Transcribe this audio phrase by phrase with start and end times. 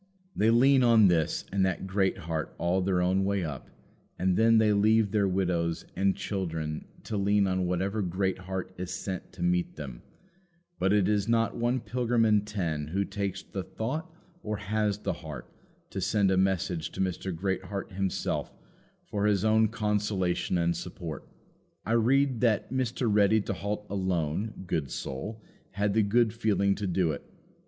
[0.35, 3.69] They lean on this and that Greatheart all their own way up,
[4.17, 9.31] and then they leave their widows and children to lean on whatever Greatheart is sent
[9.33, 10.01] to meet them;
[10.79, 14.11] but it is not one pilgrim in ten who takes the thought
[14.41, 15.47] or has the heart
[15.91, 17.31] to send a message to Mr.
[17.35, 18.51] Greatheart himself
[19.05, 21.27] for his own consolation and support.
[21.85, 23.07] I read that Mr.
[23.07, 25.43] Ready to halt alone, good soul,
[25.73, 27.23] had the good feeling to do it.